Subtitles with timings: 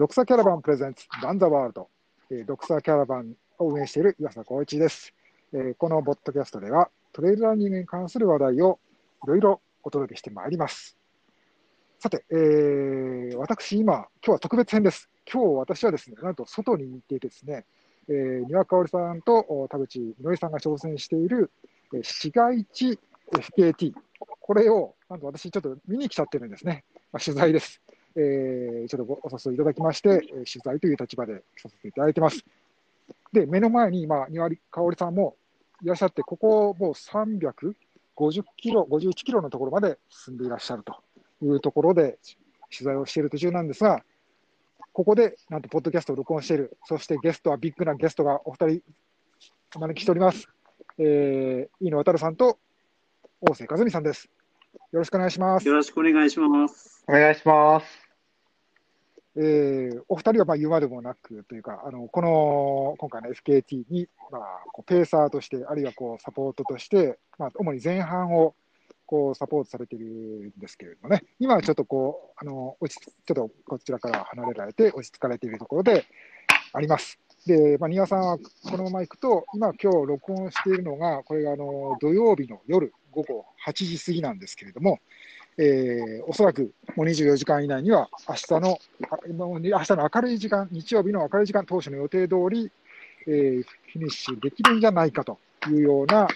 [0.00, 1.90] ドクサキャラバンプレゼンツランザワールド、
[2.30, 5.12] えー、ドクサキャラバンを運営している岩佐光一です、
[5.52, 8.78] えー、このボットキャストではトレイルランニングに関する話題を
[9.24, 10.96] いろいろお届けしてまいります。
[11.98, 15.10] さて、えー、私今、今日は特別編です。
[15.30, 17.66] 今日私はですね、なんと外に行ってですね、
[18.08, 21.50] えー、三輪香織さんと田淵みのりさんが挑戦している、
[21.92, 22.98] えー、市街地
[23.32, 26.84] FKT、これをなんと私ちょっと見に来ちゃってるんですね。
[27.12, 27.82] まあ、取材です。
[28.16, 32.44] えー、ちょっとお誘いいただきまして、取材という立場でさせていただいてます。
[33.32, 35.36] で、目の前に今、庭香織さんも
[35.82, 37.74] いらっしゃって、ここもう350
[38.56, 40.96] キロ、51キロのところまで進んでいらっしゃると
[41.42, 42.18] いうところで
[42.70, 44.02] 取材をしている途中なんですが、
[44.92, 48.82] ここでなんとポッドキャストを録音している、そしてゲストはビッグなゲストがお二人
[49.76, 50.48] お招きしております。
[50.98, 52.58] えー、飯野渉さんと
[53.40, 54.28] 大瀬和美さんです。
[54.72, 55.66] よろしくお願いします。
[55.66, 57.04] よろしくお願いします。
[57.08, 57.86] お願いします。
[59.36, 68.54] えー、お二人はまあ言うまでもなくというか、あのこの今回の FKT に、まあ、こうペーサーとして、あるいはこうサポートとして、まあ、主に前半を
[69.06, 76.04] こうサポートされているんですけれどもね、今はちょっとこう、あの落ちちょっとこちらから離れられて、落ち着かれているところで
[76.72, 77.18] あります。
[77.46, 85.00] で、まあ、庭さんはこのまま行くと、今、今日録音しているのが、これがあの土曜日の夜午後8時過ぎなんですけれども、
[85.58, 88.78] えー、おそらくもう24時間以内には、明日の、
[89.28, 92.70] 明日の明るい時間、日曜日の明るい時間、当初の予定通り、
[93.26, 96.28] えー、フィニッシュできるんじゃないかというような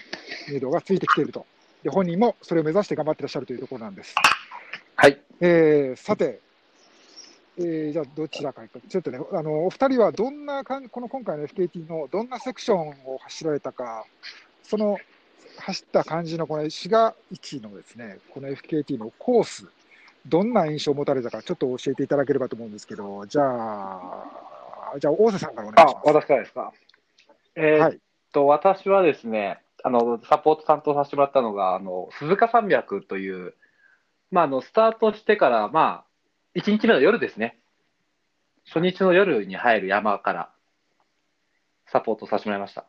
[0.49, 1.45] ムードがついてきていると。
[1.83, 4.15] で本人もそれを目指して頑張ってらっしゃるというところなんです。
[4.95, 5.19] はい。
[5.39, 6.39] えー、さて、
[7.57, 14.05] えー、じゃあどちらかちょっとね、あのお二人はどんなかん、この今回の FKT のどんなセクションを走られたか、
[14.63, 14.97] その
[15.59, 19.67] 走った感じのこの滋賀市のですね、この FKT のコース、
[20.27, 26.07] どんな印象を持たれたか、ちょっと教えていただければと思うんですけど、じゃあ、じゃあ、大瀬さんからお願いします。
[26.07, 26.73] あ、私からですか？
[27.55, 27.99] えー、はい、っ
[28.31, 33.53] と、私はですね、あの、サポート担当させてもらったのが、あの、鈴鹿山脈という、
[34.31, 36.03] まあ、あの、スタートしてから、ま
[36.55, 37.57] あ、1日目の夜ですね。
[38.67, 40.49] 初日の夜に入る山から
[41.85, 42.85] サポートさせてもらいました。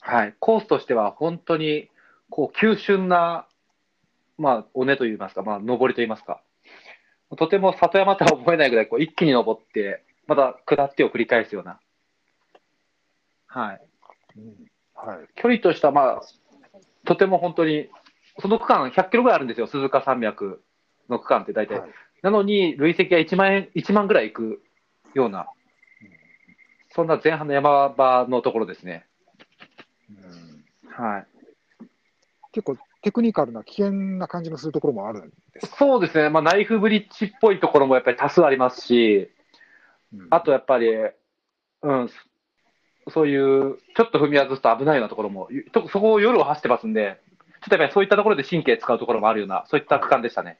[0.00, 1.88] はい、コースとしては本当に
[2.30, 3.46] こう急峻な、
[4.38, 6.42] まあ、尾根といいますか、まあ、上りといいますか、
[7.36, 11.80] とても里山とは思えないぐらいこう一気に登って、また下ってを繰り返すような、
[13.46, 13.80] はい、
[14.36, 14.70] うん
[15.06, 16.20] はい、距離としては、まあ、
[17.06, 17.88] とても本当に、
[18.40, 20.62] その区間100キロぐらいあるんですよ、鈴鹿山脈
[21.08, 21.80] の区間って大体。
[21.80, 21.90] はい、
[22.22, 24.62] なのに、累積は1万円、1万ぐらいいく
[25.14, 25.46] ような、
[26.90, 29.06] そんな前半の山場のところですね。
[30.96, 31.26] はい。
[32.52, 39.30] 結構テクニカルな危険な感じのするところもあるんですそうですね、まあ、ナイフブリッジっぽいところもやっぱり多数ありますし、
[40.12, 40.88] うん、あとやっぱり、
[41.82, 42.10] うん、
[43.08, 47.20] そういうちょっと踏み外すと危ないようなところも、そこを夜を走ってますんで、
[47.62, 50.58] ちょっとやっぱりそういったところで神経使うところもあるような、そういった区間でしたね。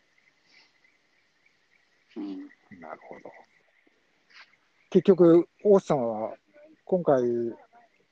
[2.17, 2.38] うん、
[2.81, 3.31] なるほど。
[4.91, 6.34] 結局、大津さんは
[6.84, 7.22] 今回、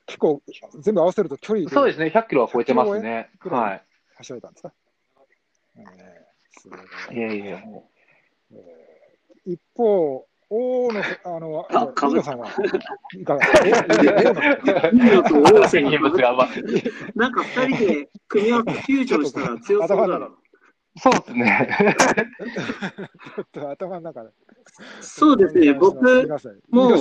[0.09, 0.43] 結構、
[0.81, 3.31] 全部合わせると距離そうですね、100キロは超えてますね。
[3.41, 3.83] はい。
[4.17, 4.73] 走られたんですか、
[5.77, 6.77] えー、すご
[7.13, 7.17] い。
[7.17, 7.91] いやいや、も
[8.51, 8.55] う。
[8.55, 12.49] えー、一方、大野、あの、あかぶさんは、
[13.15, 14.41] いかがですか
[15.53, 15.91] 大瀬に
[17.15, 20.31] なんか二人で組み合わせ、フュージョンしたら強そうだな。
[21.01, 21.69] そうですね。
[23.35, 24.31] ちょっと頭の中で。
[25.01, 26.03] そうですね、僕
[26.71, 26.93] も、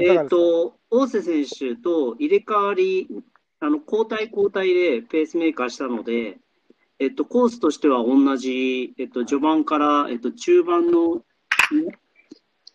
[0.00, 3.08] えっ、と、大瀬選手と入れ替わり、
[3.60, 6.38] あの交代交代でペースメーカーしたので、
[6.98, 11.22] えっと、コースとしては同じ、えっと、序盤から、えっと、中盤の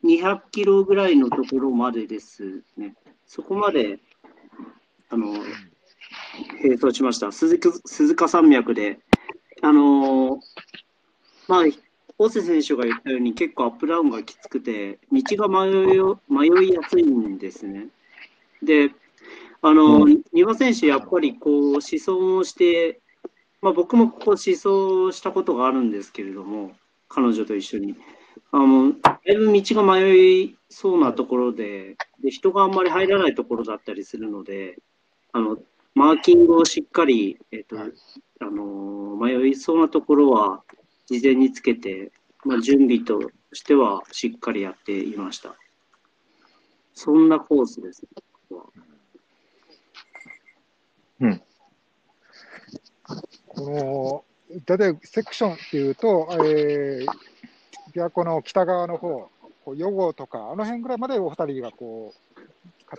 [0.03, 2.95] 200キロぐらいのところまでですね。
[3.25, 3.99] そこまで、
[5.09, 5.33] あの、
[6.61, 7.31] 並走しました。
[7.31, 8.99] 鈴鈴鹿山脈で。
[9.65, 10.39] あの
[11.47, 11.63] まあ、
[12.19, 17.87] 大瀬選手が言ったように結構アップダウンがきつくて、道が迷い迷いやすいんですね。
[18.61, 18.91] で、
[19.63, 23.01] あの、うん、丹羽選手、やっぱりこう、思想をして、
[23.59, 26.73] まあ、僕もここ思想したことがあるんですけれども、
[27.09, 27.95] 彼女と一緒に。
[28.51, 34.77] あの、だいぶ道が迷いそうなところで、で、人があんまり入らないところだったりするので、
[35.31, 35.57] あの、
[35.95, 37.85] マーキングをしっかり、えっ、と、あ
[38.45, 40.61] の、迷いそうなところは、
[41.07, 42.11] 事前につけて、
[42.43, 45.55] まあ、準備としてはしっかりやっていました。
[46.93, 48.09] そんなコースですね、
[48.49, 48.71] こ
[51.21, 51.41] うん。
[53.47, 54.25] この、
[54.77, 57.05] 例えばセクションっていうと、えー、
[57.93, 59.29] 琵琶湖の北側の方、
[59.63, 62.39] こう予後とか、あの辺ぐらいまでお二人がこう、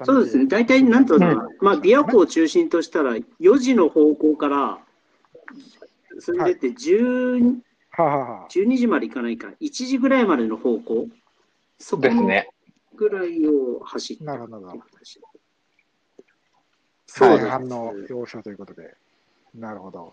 [0.04, 4.78] そうですね、大体なんとうの、まあ、琵琶湖を中心としたら、4時の方向から、
[6.18, 7.60] それでって10、
[7.90, 11.08] は12時まで行かないか、1時ぐらいまでの方向、
[11.78, 12.02] そこ
[12.96, 14.72] ぐらいを走って、なるほど。
[17.06, 18.94] そう反の要所ということで。
[19.54, 20.12] なるほど。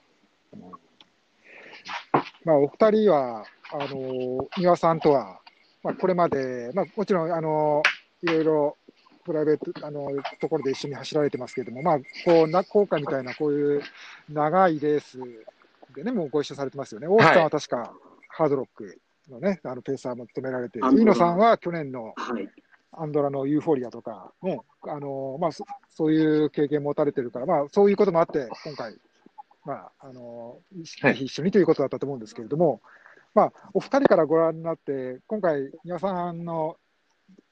[2.46, 5.40] まあ、お二人は、あの、三輪さんとは、
[5.84, 7.82] まあ、これまで、まあ、もちろん、あの、
[8.22, 8.78] いろいろ、
[9.26, 10.10] プライベート、あの、
[10.40, 13.82] ところで一緒に走られてますけれども、まあ、こう、な、効果みたいな、こういう
[14.30, 15.20] 長いレース
[15.96, 17.08] でね、もうご一緒されてますよね。
[17.08, 17.94] 大津さんは確か、
[18.30, 19.00] ハードロック
[19.30, 22.14] のね、あの、ペーサーも務められて、飯野さんは去年の、
[22.96, 28.96] アンドラのユーフォリアとか、ね、あの、まあそ、そういう経験持たれてるから、まあ、そういうこともあって、今回、
[29.66, 32.82] まあ、あの、一緒にということだったと思うんですけれども、
[33.34, 36.78] まあ、お二人からご覧になって、今回、皆さんの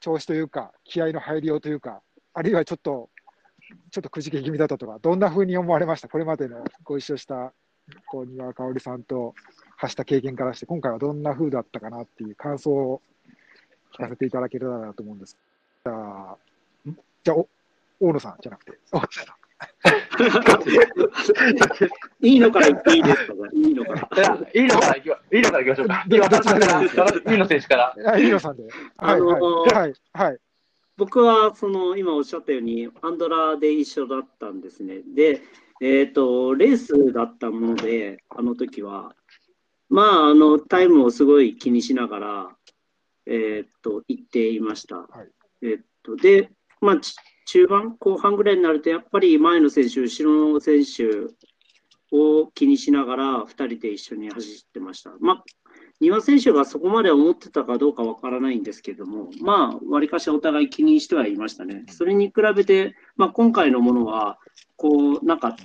[0.02, 2.02] 調子というか、気合の入りようというか、
[2.34, 3.08] あるいはちょっと、
[3.90, 6.08] ちょっとくじけ気味だったとか、どんなふうに思われました？
[6.08, 7.52] これまでのご一緒した、
[8.08, 9.34] こう、庭香織さんと
[9.76, 13.00] 発した経験からして、今回はどんなふうだったかなっていう感想を
[13.94, 15.38] 聞かせていただけたらなと思うんです。
[15.84, 16.36] じゃあ、
[17.22, 17.36] じゃあ、
[18.00, 18.72] 大野さんじゃなくて、
[22.20, 24.38] いいのから言っていいですかいいのから。
[24.54, 25.08] いいのからいき
[25.68, 26.04] ましょうか。
[26.08, 28.18] いいの選手から。
[28.18, 28.64] いいのさんで。
[28.96, 29.26] あの
[29.62, 30.38] はいはい。
[30.96, 35.00] 僕はその今おっしゃったようにアンドラで一緒だったんですね。
[35.14, 35.42] で、
[35.80, 39.14] えっ、ー、とレースだったものであの時は
[39.88, 42.56] まああのタイムをすごい気にしながら
[43.26, 44.96] えっ、ー、と行っていました。
[44.96, 46.50] はい、えっ、とで
[46.80, 46.96] まあ
[47.46, 51.04] 中盤、後半ぐらいになると、やっぱり前の選手、後ろの選手
[52.14, 55.12] を気にしながら、2人で一緒に走ってました。
[55.20, 55.44] まあ、
[56.00, 61.84] 丹羽選手がそこまで思ってたかどうかわからないんですけども、まあ、わりかしお互い気にしてはいましたね。
[61.88, 64.38] それに比べて、まあ、今回のものは、
[64.76, 65.56] こう、なんか、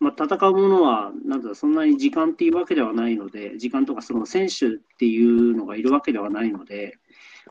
[0.00, 6.98] まあ、戦うものは、なんだそんなに時間っていうわけではないので、時間とかその選手っていうのがいるわけではないので、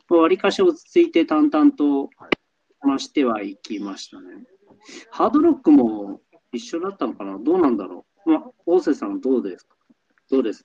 [0.10, 2.10] わりかし落ち着いて淡々と
[2.83, 4.44] ましてはいきましたね。
[5.10, 7.38] ハードロックも一緒だったのかな？
[7.39, 8.30] どうなんだろう？
[8.30, 9.75] まあ、大瀬さんどうですか？
[10.30, 10.63] どうです？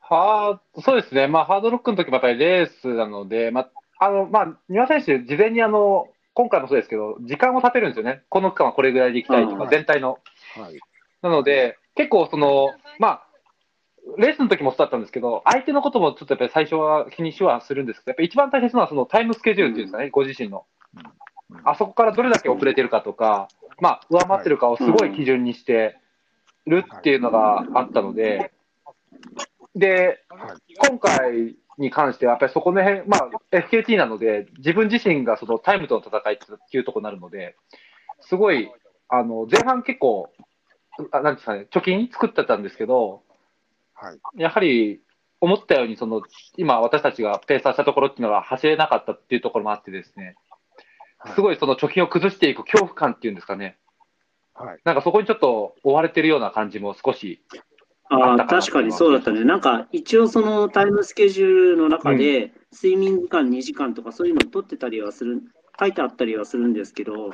[0.00, 1.28] はあ、そうですね。
[1.28, 3.60] まあ、ハードロックの時もやっぱりレースなので、ま
[3.98, 8.22] あ、あの、まあ、丹羽選手、事前にあの、今回もそうですけど、時間を立てるんですよね。
[8.28, 10.18] この区間はこれぐらいで行きたいとか、全体の。
[10.56, 10.80] はい。
[11.22, 13.26] なので、結構その、まあ、
[14.18, 20.64] レースの時もそうだったんですけど、相手のこともちょっとやっぱり最初は気にしはするんですけど、やっぱり一番大切なのはそのタイムスケジュールっていうんですかね、うん、ご自身の。
[21.64, 23.48] あそこからどれだけ遅れてるかとか、
[23.80, 25.96] まあ、上回ってるかをすごい基準にして
[26.66, 28.52] るっていうのがあったので、
[29.74, 30.22] で、
[30.88, 36.38] 今回に関しては、やっぱりそこの辺、まあ、FKT なので、自分自身がそのタイムとの戦いっ
[36.70, 37.56] ていうところになるので、
[38.20, 38.70] すごい、
[39.08, 40.30] あの、前半結構、
[41.12, 43.22] あなんですかね、貯金作ってたんですけど、
[44.00, 45.00] はい、やはり
[45.40, 46.22] 思ったようにその、
[46.56, 50.36] 今、私たちがペーサーしたところっていうのは走れなかったっていうところもあってですね、
[51.34, 53.76] すごいその貯金を崩していく恐怖感っていうんですかね、
[54.54, 57.42] はい、なんかそこにちょっと追われてるような感じも少し
[58.10, 59.44] ああ、確かにそうだったね。
[59.44, 65.42] なんか、一応そのタイムスケジュールの中で、睡眠時間2時間とかそういうのを取ってたりはする、
[65.78, 67.30] 書いてあったりはするんですけど、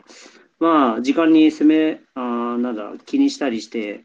[0.61, 2.21] まあ、時間に攻め、あ
[2.59, 4.05] なんだ、気にしたりして、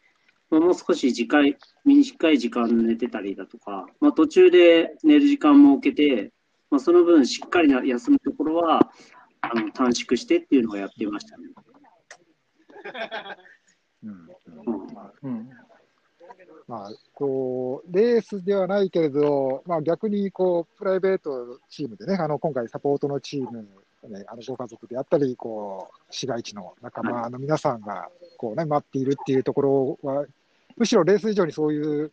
[0.50, 6.32] まあ、もう少し時間、短い時間寝てたりだとか、まあ、途中で寝る時間も設けて、
[6.70, 8.92] まあ、その分しっかりな休むところは
[9.42, 11.50] あの短縮してっていうのをやってましたね。
[14.04, 14.30] うん
[15.24, 15.50] うん。
[16.68, 23.68] まあ、こうレースではないけれど、まあ、逆にこうプライベートチームでね、あの今回、サポートのチーム、
[24.08, 30.26] ね、あのご家族であったり、こう市街地の仲間の皆さんがこう、ね、待っているっていうところは、
[30.82, 32.12] むしろレース以上にそういう、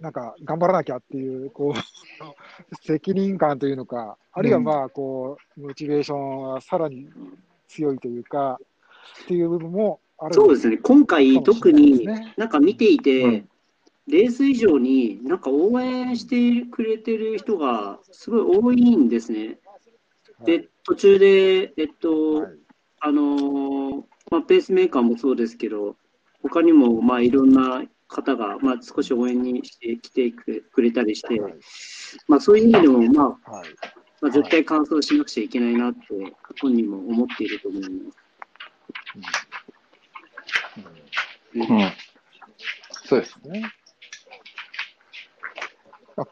[0.00, 1.74] なんか頑張らなきゃっていう、こう
[2.86, 7.08] 責任感というのか、あるいはまあこう、モチベーションはさらに
[7.66, 8.60] 強いというか、
[9.24, 12.06] っていう部分もあるそうですね、今回、特に
[12.36, 13.48] なんか見ていて、うん、
[14.06, 19.58] レース以上になんか応援してくれてる人がすごい多いんですね。
[20.44, 22.52] で、途中で、えっと、はい、
[23.00, 25.96] あのまあ、ペースメーカーもそうですけど、
[26.42, 31.54] 他にも、まあ、いろんな方が、まあ、少し応援にしてきてくれたりして、はい、
[32.28, 33.68] まあ、そういう意味でも、まあ、はい、
[34.20, 35.98] まあ、絶対完走しなくちゃいけないなって、
[36.60, 38.18] 本人も思っていると思います。
[41.54, 41.92] うん、うん、
[43.04, 43.72] そうですね。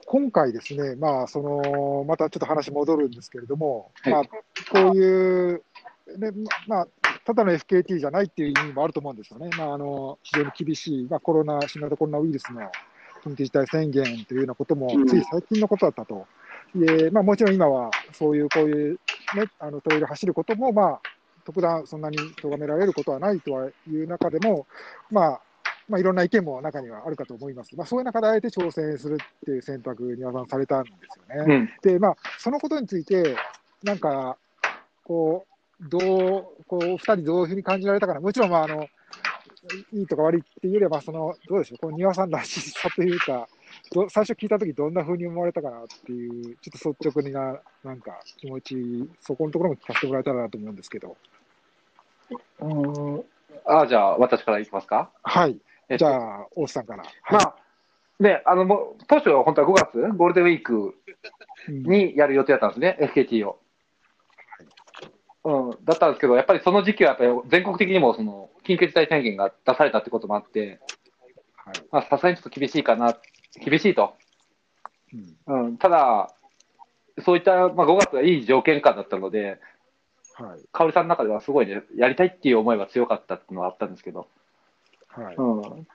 [0.06, 5.62] 今回ですね、まあ、そのまたちょっと話戻るんですけれども、はい、まあ、こういう、
[6.18, 6.32] ね
[6.66, 6.88] まあ、
[7.30, 12.60] ただの FKT じゃないっていう意味もあると思うんですよね、まあ、あの非常に厳しい、まあ、コロナ、新型コロナウイルスの
[13.24, 16.26] 緊急事態宣言というようなことも、つい最近のことだったと。
[16.74, 18.94] でまあ、もちろん今はそういう、こういう、
[19.34, 21.00] ね、あのトレイル走ることも、まあ、
[21.44, 24.66] 特段そんなに咎められることはないとはいう中でも、
[25.10, 25.40] まあ、
[25.88, 27.76] まあ、いろんな意見も中にはあるかと思います。
[27.76, 31.54] まあ、そういう中であえて挑戦するっていう選択にはされたんですよね。
[31.54, 33.36] うん、で、まあ、そのことについて、
[33.82, 34.36] なんか、
[35.04, 35.49] こう、
[35.88, 38.20] どう、こう、二人どういうふうに感じられたかな。
[38.20, 38.86] もちろん、まあ、あの、
[39.92, 43.48] いいとか悪いっていうよりは、その、どうでしょう、この庭さんらしさというか、
[43.92, 51.16] ど最初聞いたとき、どんなふうに思われたかなっていう、ちょっと率直な、なんか気持ち、そこのところも聞かせてもらえたらなと思うんですけど。
[52.60, 52.68] う
[53.18, 53.24] ん
[53.66, 55.10] あじゃあ、私からいきますか？
[55.22, 55.60] はい。
[55.96, 56.08] じゃ
[56.42, 57.04] あ、大須さんから。
[57.30, 57.56] まあ、
[58.18, 60.94] ね、あの、も当初は本当は5月、ゴールデンウィーク
[61.68, 63.59] にやる予定だったんですね、うん、FKT を。
[65.42, 70.80] うん、だったんですけど、やっぱりその時期はやっぱり全国的にもその緊急事態宣言が出されたってこともあって、
[71.92, 73.16] さすがにちょっと厳しいかな、
[73.64, 74.14] 厳しいと。
[75.46, 76.30] うん、うん、ただ、
[77.24, 79.58] そういった、まあ、5月はいい条件下だったので、
[80.34, 84.28] はい、香織さんの中ではすごいね、やりたいっていう思いは強かったっていうのはあったんですけど、
[85.08, 85.34] はい。
[85.36, 85.86] うん、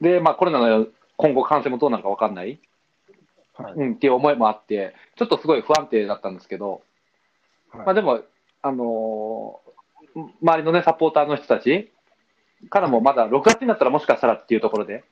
[0.00, 2.60] で、まあ、コロナの今後感染もどうなるか分かんない、
[3.54, 3.72] はい。
[3.74, 6.82] うん、っていう思いもあって、ちょっとすごい不安定だったんですけど、
[7.70, 8.22] はい、まあ、でも、
[8.62, 11.90] あのー、周りのね、サポーターの人たち
[12.70, 15.04] からもまだ6月になったらもしかしたらっていうところで、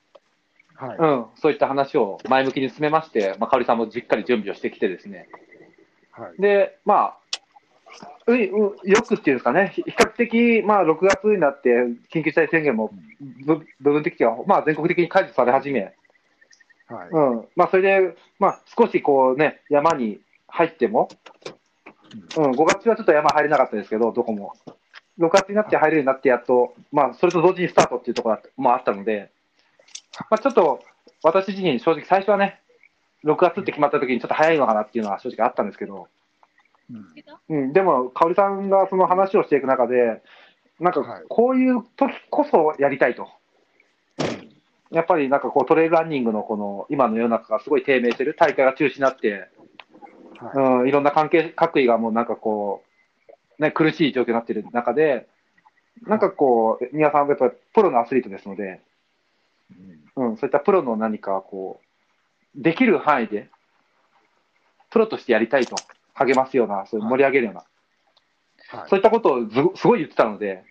[0.74, 0.96] はい。
[0.98, 5.28] うん、そういった話を前向きに進めまして、まあ、香織さんもじっかり準備をしてきてですね、
[6.10, 7.16] はい、で、まあ、
[8.26, 8.40] うう
[8.84, 11.70] よくっていうんですかね、比較的、まあ、6月になって、
[12.12, 12.90] 緊急事態宣言も
[13.44, 15.94] 部分的には、まあ、全国的に解除され始め、
[16.88, 17.08] はい。
[17.10, 17.48] うん。
[17.56, 21.08] まあ、それで、まあ、少しこうね、山に入っても、
[22.36, 24.52] うん、5月はちょっと山入れなかったですけど、どこも。
[25.18, 29.30] 6月になって入れるようになって、やっと、まあ、それと同時にスタートっていうところもあったので、
[30.30, 30.80] まあ、ちょっと
[31.22, 32.60] 私自身、正直、最初はね、
[33.24, 36.08] 6月って決まった時にちょっと早いのかなっていうのは正直あったんですけど、
[37.48, 40.22] うん、でも、香織さんがその話をしていく中で、
[40.78, 43.28] なんかこういう時こそやりたいと。
[44.92, 49.48] やっぱりなんかこうトレイルランニングのこの今の世の中がすごい低迷してる、大会が中止になって、
[50.40, 52.84] はいうん、いろんな関係、各位がもうなんかこ
[53.58, 55.26] う、ね、苦しい状況になっている中で、
[56.02, 58.80] なんかこう、宮さんはやっぱりプロのアスリートですので、
[60.16, 61.80] うん、うん、そういったプロの何かこ
[62.54, 63.48] う、できる範囲で、
[64.90, 65.76] プロとしてやりたいと。
[66.16, 70.64] 励ますような、そういう盛り上げるような、はい、そういったことをずすごい言ってたので、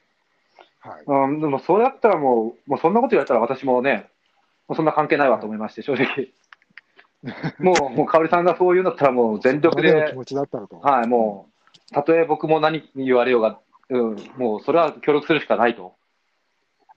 [0.80, 4.10] はいうん、でもそうやったらもう、もうそんなこと言われたら私もね、
[4.68, 6.30] もうそんな関係ないわと思いまして、正直。
[7.60, 11.50] もう、もう、かおりさんがそう言うんだったら、もう全力で、気持ちだったとはい、も
[11.91, 15.96] う、たとえ僕も何言われようが、うん、もうそれは協力するしかないと、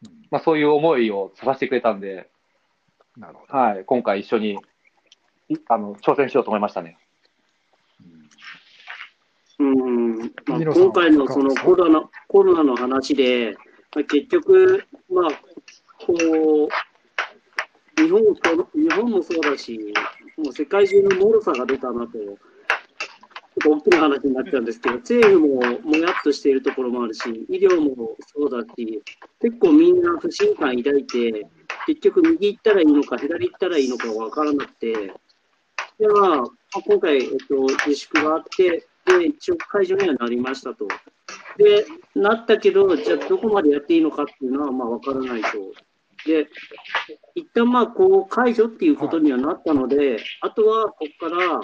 [0.02, 2.28] うん、まあ、そういう思いをさせてくれたんで、
[3.16, 3.58] なるほど。
[3.58, 4.58] はい、今回一緒に
[5.68, 6.99] あの挑戦しようと思いましたね。
[9.58, 10.18] うん。
[10.47, 13.56] まあ、今回のそのコロナコロナの話で、
[13.94, 15.30] まあ、結局、まあ、
[15.99, 16.68] こう
[18.02, 18.23] 日本
[18.75, 19.92] 日本もそうだし、
[20.38, 22.37] もう世界中の脆さが出たなと、ちょっ
[23.61, 29.02] と大きな話になっちゃうんですけど、政府ももやっとしているところもあるし、医療もそうだし、
[29.40, 31.47] 結構みんな不信感抱いて、
[31.87, 35.12] 結局右行ったらいいのか、左行ったらいいのか分からなくて、
[35.99, 36.49] では、
[36.87, 40.87] 今回、えっと、自粛があって、で、一応会場にはなりましたと。
[41.57, 45.49] で、なったけど、じゃあどこまでやっていいのかっていうのは、まあ、わからないと。
[46.27, 46.49] で、
[47.35, 51.61] 一旦まあ、こう、解除っていうことにはなったので、あとは、ここから、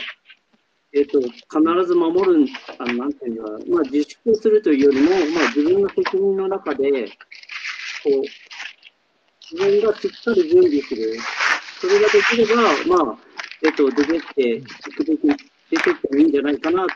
[0.92, 2.46] えっ、ー、と、必ず守る、
[2.78, 7.08] あの、なんていうか、まあ、自粛するというよりも、まあ、自分の責任の中で、
[8.04, 8.22] こう、
[9.50, 11.16] 自分がしっかり準備する。
[11.80, 12.62] それができれば、
[13.04, 13.18] まあ、
[13.62, 16.94] えっ、ー、と、出てきて、行くべき出てってもいいんじゃないかなと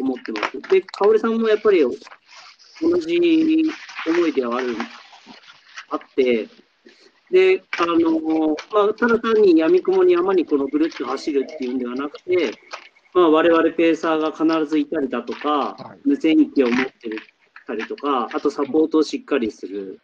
[0.00, 0.60] 思ってます。
[0.70, 3.62] で、香織さんもやっぱり同じ
[4.06, 4.76] 思いではある、
[5.90, 6.48] あって、
[7.30, 12.52] で、あの、まあ、ただ単に闇雲に山にこのぐるっと走るっていうんではなくて、
[13.14, 17.18] まあ、我々ペーサーが必ずいたりだとか、はい、無線機を持ってる
[17.66, 20.00] たりとか、あとサポートをしっかりする、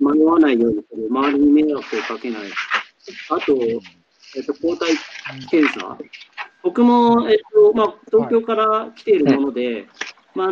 [0.00, 2.42] 迷わないようにする、周りに迷惑をかけない、
[3.30, 3.56] あと、
[4.36, 4.92] えっと、抗体
[5.48, 5.96] 検査、
[6.62, 9.88] 僕も、えっとまあ、東京から来ているもので、はい、
[10.34, 10.50] まあ、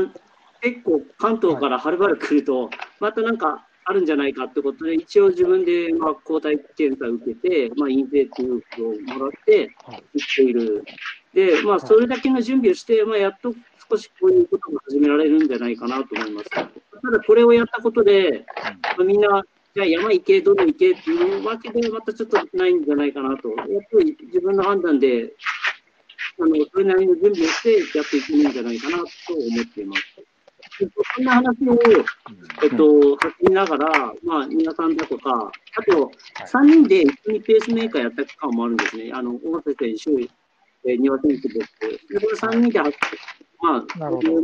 [0.60, 9.70] 結構関東からはるばる来ると、またなんかあるんじゃないかってことで、一応自分で、まあ、抗体検査を受けて、まあ、陰性っていうのをもらって、
[10.14, 10.84] 行っている。
[11.34, 13.54] で、まあ、それだけの準備をして、まあ、やっと
[13.90, 16.50] 少しこういうことが始められるんじゃないかなと思います。
[16.50, 18.44] ただ、これをやったことで、
[18.96, 19.42] まあ、みんな、
[19.74, 23.48] じゃあ山行け、どんどん行けっていうわけでまたちょっとないんじゃないかなと。
[23.48, 23.58] やっ
[23.90, 25.32] ぱり自分の判断で、
[26.38, 30.02] あの、それなりの準備をしてやっていくんじゃないかなと思っています。
[30.78, 31.78] そんな話を、
[32.62, 36.10] えっと、発しながら、まあ、皆さんだとか、あと、
[36.46, 39.10] 3人で一緒にペースメーカーやった期間もあるんですね。
[39.12, 41.72] あの、大瀬選手、えー、庭選手です。
[42.08, 42.80] で、これ3人で
[43.60, 44.40] まあ、なるほどコ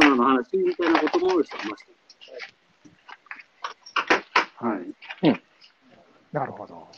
[0.00, 1.84] ロナの話みたいなこともしてまし
[4.58, 4.66] た。
[4.66, 5.28] はい。
[5.28, 5.42] うん。
[6.32, 6.88] なるほど。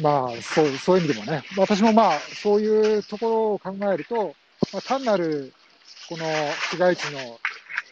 [0.00, 4.34] まあ、そう、そういう意味でもね、私もまあ、そういうところを考えると、
[4.72, 5.52] まあ、単なる、
[6.08, 6.24] この
[6.70, 7.38] 市街地の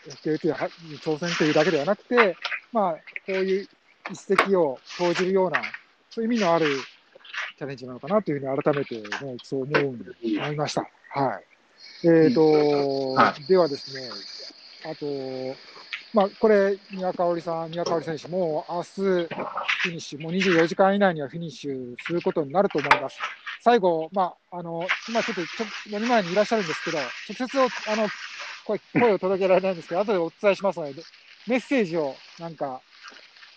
[0.08, 2.36] FK2 に挑戦というだけではなくて、
[2.72, 2.98] まあ、こ
[3.28, 3.68] ういう
[4.10, 5.62] 一石を投じるような、
[6.10, 6.66] そういう意味のある
[7.58, 10.88] チャレンジなのかなというふうに改めてね、そう思う思いました。
[11.10, 11.44] はい。
[12.04, 14.10] えっ、ー、と、はい、ではですね、
[14.90, 15.06] あと、
[16.14, 23.18] まあ、これ、宮香織さん、宮香織選手も、明日、フィニッシュ、もう24時間以内にはフィニッシュすることになると思います。
[23.62, 28.08] 最後、まあ、あの、今ちょっと、ちょ目の前にいらっしゃるんですけど、直接あの、
[28.68, 31.02] 声声を届けられないんですけど、 後でお伝えしますので、
[31.46, 32.82] メッセージをなんか、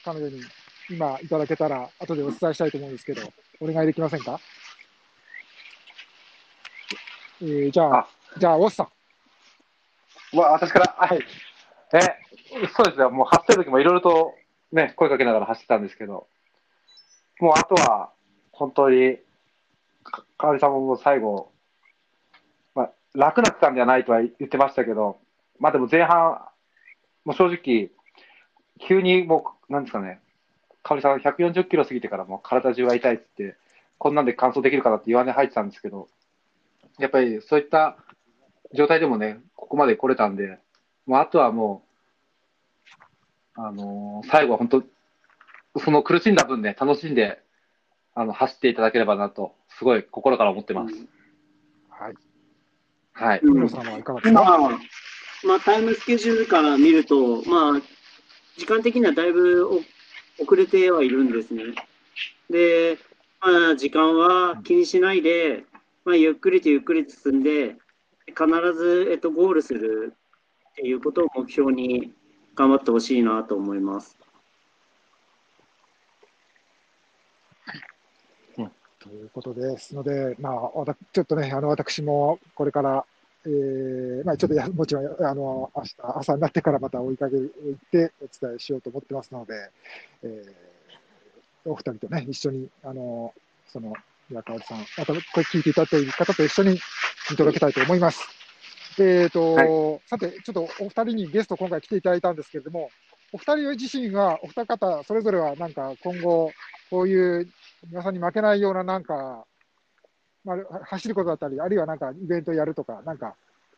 [0.05, 0.41] 彼女に
[0.89, 3.21] 今いただけたら、後でお伝えしたいと思うんですけど、
[3.59, 4.39] お願いできませんか？
[7.41, 8.87] えー、じゃあ、じゃあ、オスさ
[10.33, 10.37] ん。
[10.37, 11.19] わ、私から、はい。
[11.93, 11.99] え、
[12.73, 14.33] そうですね、もう走ってる時もいろいろと
[14.71, 16.27] ね、声かけながら走ってたんですけど、
[17.39, 18.11] もうあとは、
[18.51, 19.17] 本当に、
[20.03, 21.51] かかりさんも最後、
[23.13, 25.19] 楽な区間ではないとは言ってましたけど、
[25.59, 26.41] まあでも前半、
[27.25, 27.91] もう正直、
[28.79, 30.19] 急にもう、なんですかね、
[30.83, 33.55] 香織さん140キロ過ぎてからもう体中が痛いって、
[33.97, 36.07] こんなんで完走できるかなって言わね入ってたんですけど、
[36.99, 37.97] やっぱりそういった
[38.73, 40.57] 状態でもね、ここまで来れたんで、
[41.05, 41.83] もうあとはも
[43.57, 44.83] う、あのー、最後は本当、
[45.79, 47.41] その苦しんだ分ね、楽しんで、
[48.13, 50.95] あの、走っていただければなと、すごい心から思ってます。
[51.89, 52.15] はい。
[53.13, 53.39] はい。
[53.43, 54.59] 室さんはいかがですか、まあ、
[55.47, 57.81] まあ、タイムスケジュールから見ると、まあ、
[58.57, 59.83] 時間的にはだいぶ
[60.39, 61.63] 遅れてはいるんですね。
[62.49, 62.97] で、
[63.39, 65.63] まあ、時間は気にしないで、
[66.05, 67.75] まあ、ゆっくりとゆっくり進んで、
[68.27, 70.13] 必ず、えっと、ゴールする
[70.71, 72.13] っていうことを目標に
[72.55, 74.17] 頑張ってほしいなと思います。
[79.01, 83.05] ということですので、まあ、ちょっとね、あの私もこれから
[83.43, 87.37] えーまあ、ちょっとやもちろんあの明日朝になってからまた追いかけ
[87.91, 89.53] てお伝えしようと思ってますので、
[90.23, 93.33] えー、お二人とね、一緒に、あの
[93.67, 93.93] その
[94.29, 96.79] 宮川さん、またこれ聞いていただいている方と一緒に
[97.31, 98.21] 見届けたいと思います。
[98.99, 99.63] えーと、は
[99.95, 102.91] い、さて、ちょっとお二人にゲスト、今回来ていただいたんですけれども、
[103.33, 106.51] お二人自身は、お二方、それぞれはなんか今後、
[106.89, 107.49] こういう
[107.89, 109.45] 皆さんに負けないようななんか、
[110.43, 113.35] まあ、走ることだったり、あるいはなんかイベントやるとか、なんか、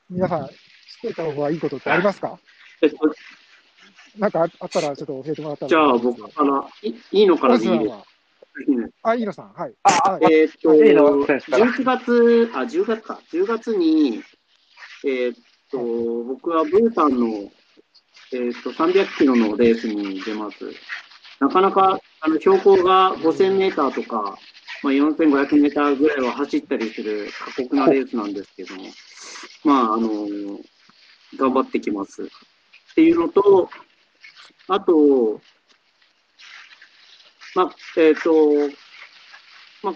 [0.10, 0.54] 皆さん、知っ
[1.02, 2.40] ておいた方がいいことってありますか？
[4.18, 5.70] なんかあったらちょっと教えてもらったら。
[5.70, 7.92] じゃあ、僕から、いいいのかな、いい
[9.02, 9.74] あ、いいのさん、はい。
[9.84, 14.22] あ、えっ、と、11月、あ、10月か、10月に、
[15.06, 15.34] えっ、
[15.72, 17.52] と、僕はブータンの、
[18.34, 20.58] えっ、と、300キロのレースに出ます。
[21.40, 24.38] なかなか、あの、標高が5000メーターとか、
[24.82, 28.84] まあ、4500メーターぐらいは走ったりする過酷なレースなんですけども、
[29.64, 30.28] まあ、あの、
[31.38, 32.24] 頑張ってきます。
[32.24, 32.28] っ
[32.96, 33.70] ていうのと、
[34.68, 35.42] あと、
[37.56, 38.74] まあ、えっ、ー、と、
[39.84, 39.94] まあ、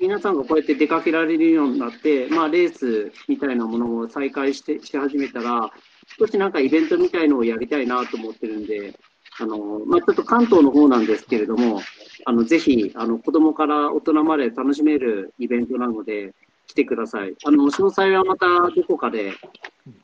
[0.00, 5.70] 皆さんがこうやって出かけられるようになって、まあ、レースみたいなものを再開してし始めたら、
[6.18, 8.98] 少しなんかイベントみたいのをやりたいなと思ってるんで、
[9.40, 11.80] あの、まあ、ちょっと関東の方なんですけれども、
[12.24, 16.34] あの、ぜひ、あの、子供から大人まで楽しめるイベントなので、
[16.66, 17.34] 来てください。
[17.44, 19.34] あの、詳細はまたどこかで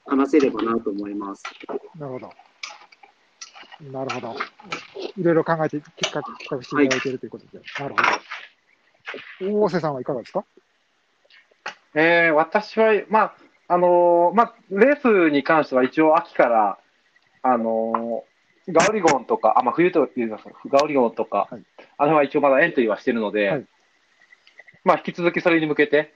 [0.07, 1.43] 話せればなと思います。
[1.99, 2.31] なるほど。
[3.91, 4.37] なるほど。
[5.17, 7.59] いろいろ考えて、結果、企画していただいているということで。
[7.59, 7.95] はい、なる
[9.41, 9.63] ほど。
[9.63, 10.45] 大瀬さんはいかがですか？
[11.95, 13.35] えー、私は、まあ、
[13.73, 16.79] あのー、まあ、レースに関しては一応秋から、
[17.43, 18.25] あの
[18.69, 21.63] ガオリゴンとか、あ、まあ、冬というか、ガオリゴンとか、はい、
[21.97, 23.67] あのは一応まだエントリーはしてるので、はい、
[24.83, 26.13] まあ、引き続きそれに向けて、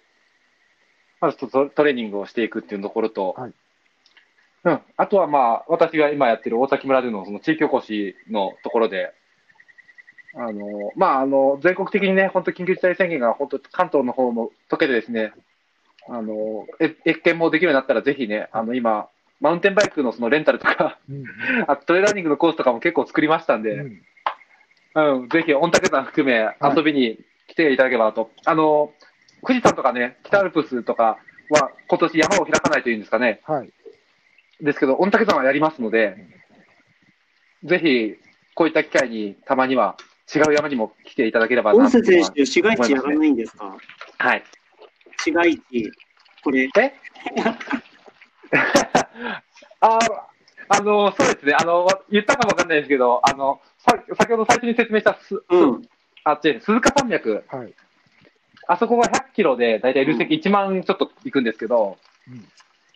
[1.21, 1.47] まずト
[1.85, 3.53] レーニングをしていくっていうところと、はい、
[4.65, 4.81] うん。
[4.97, 9.13] あとはまあ、私が今やってる大崎村でのその地域おこしのところで、
[10.37, 15.33] あの、まあ、あの、全国的にね、本当緊急事態宣言が本当関東の方も解けてですね、
[16.09, 19.09] あの、え、越見もできるようになったらぜひね、あの、今、
[19.41, 21.25] マウンテンバイクのそのレンタルとか、うん、
[21.67, 24.03] あトレーラーニングのコースとかも結構作りましたんで、うん、
[25.21, 28.31] うん、ぜひ、御嶽山含め遊びに来ていただければと。
[28.45, 28.93] あの、
[29.43, 31.19] 富士山とかね、北アルプスとか
[31.51, 33.41] は今年山を開かないというんですかね。
[33.45, 33.71] はい。
[34.61, 36.17] ですけど、御嶽山はやりますので、
[37.65, 38.15] ぜひ、
[38.55, 39.97] こういった機会にたまには
[40.35, 42.05] 違う山にも来ていただければなと、ね。
[42.05, 43.77] 選手、市街地やらないんですか？
[44.19, 44.45] はい。
[45.19, 45.91] 市街地、
[46.43, 46.69] これ。
[46.79, 46.93] え？
[49.81, 49.99] あ
[50.69, 51.55] あの、そうですね。
[51.59, 55.83] あの、言ったかもわかんないですけど、あの、さ先ほど最初に説明したす、うん、
[56.25, 57.45] あ、違う、鈴鹿山脈。
[57.49, 57.75] はい。
[58.67, 62.49] あそこが100キロで、だいたい流積1万ちょっと行くんですけど、うん、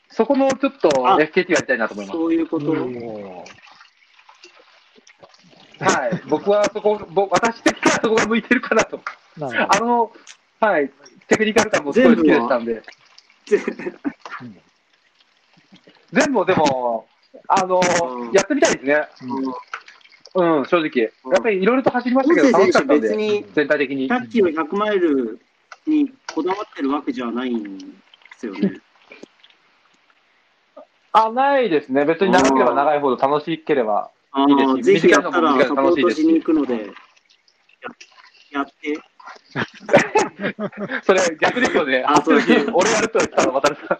[0.09, 2.17] そこのちょっと FKT やりたいなと思います。
[2.17, 2.73] そういうこと？
[5.81, 6.23] はい。
[6.29, 9.01] 僕はそこ、僕私的にはそこが向いてるかなと。
[9.41, 10.11] あの、
[10.61, 10.91] はい。
[11.29, 12.83] テクニカル感もすごい好きでしたんで。
[16.13, 17.07] 全部でも、
[17.49, 17.81] あの、
[18.33, 19.09] やってみたいですね。
[20.35, 21.03] うん、正直。
[21.33, 24.09] やっぱりいろいろと走りましたけど、楽しかったんで、全体的に。
[24.09, 25.39] 100キロ、100マイル
[25.87, 27.85] にこだわってるわけじゃないんで
[28.37, 28.81] すよね。
[31.13, 32.05] あ、ないですね。
[32.05, 34.11] 別に長ければ長いほど楽しければ
[34.49, 36.91] いいですし、ぜひやったらサポートしに行くので、
[38.53, 38.99] やって。
[41.05, 42.05] それ逆ですよね。
[42.07, 42.39] あ、そう
[42.75, 43.99] 俺やると言ったら渡るさん。